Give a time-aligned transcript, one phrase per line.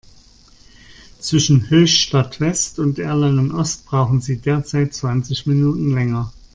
[1.19, 6.33] Zwischen Höchstadt-West und Erlangen-Ost brauchen Sie derzeit zwanzig Minuten länger.